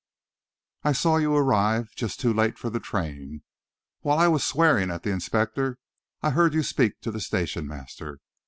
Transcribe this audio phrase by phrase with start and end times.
[0.81, 3.43] "I saw you arrive just too late for the train.
[3.99, 5.77] While I was swearing at the inspector,
[6.23, 8.17] I heard you speak to the station master.